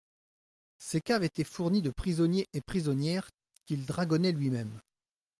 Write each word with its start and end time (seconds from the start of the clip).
Ses 0.79 0.99
caves 0.99 1.23
étaient 1.23 1.43
fournies 1.43 1.83
de 1.83 1.91
prisonniers 1.91 2.47
et 2.53 2.61
prisonnières 2.61 3.29
qu'il 3.65 3.85
dragonnait 3.85 4.31
lui-même. 4.31 4.81